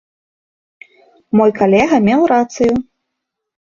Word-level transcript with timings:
Мой 1.39 1.51
калега 1.59 1.97
меў 2.07 2.21
рацыю! 2.33 2.73